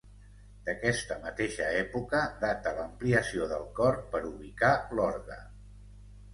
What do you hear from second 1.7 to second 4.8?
època data l'ampliació del cor per ubicar